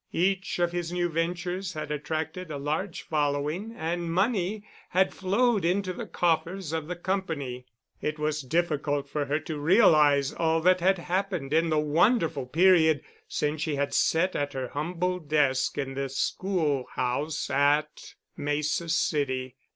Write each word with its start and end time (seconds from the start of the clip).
Each 0.13 0.57
of 0.57 0.71
his 0.71 0.91
new 0.91 1.09
ventures 1.09 1.73
had 1.73 1.91
attracted 1.91 2.49
a 2.49 2.57
large 2.57 3.03
following, 3.03 3.75
and 3.77 4.11
money 4.11 4.63
had 4.89 5.13
flowed 5.13 5.63
into 5.63 5.93
the 5.93 6.07
coffers 6.07 6.73
of 6.73 6.87
the 6.87 6.95
company. 6.95 7.67
It 8.01 8.17
was 8.17 8.41
difficult 8.41 9.07
for 9.07 9.25
her 9.25 9.39
to 9.41 9.59
realize 9.59 10.33
all 10.33 10.59
that 10.61 10.79
happened 10.81 11.53
in 11.53 11.69
the 11.69 11.77
wonderful 11.77 12.47
period 12.47 13.03
since 13.27 13.61
she 13.61 13.75
had 13.75 13.93
sat 13.93 14.35
at 14.35 14.53
her 14.53 14.69
humble 14.69 15.19
desk 15.19 15.77
in 15.77 15.93
the 15.93 16.09
schoolhouse 16.09 17.51
at 17.51 18.15
Mesa 18.35 18.89
City. 18.89 19.55